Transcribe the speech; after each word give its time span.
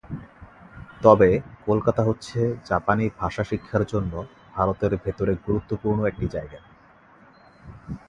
তবে 1.01 1.29
কলকাতা 1.65 2.01
হচ্ছে 2.03 2.39
জাপানি 2.65 3.05
ভাষা 3.19 3.43
শিক্ষার 3.43 3.83
জন্য 3.85 4.13
ভারতের 4.55 4.93
ভেতরে 4.97 5.33
গুরুত্বপূর্ণ 5.47 5.99
একটি 6.05 6.25
জায়গা। 6.27 6.59